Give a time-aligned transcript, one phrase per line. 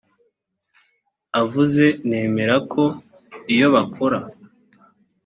[1.41, 2.83] avuze nemera ko
[3.53, 4.19] iyo bakora